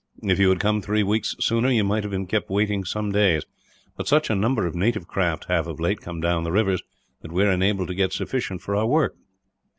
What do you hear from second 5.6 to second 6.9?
of late, come down the rivers